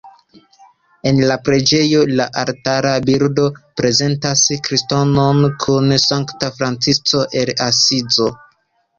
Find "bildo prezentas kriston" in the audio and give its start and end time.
3.09-5.11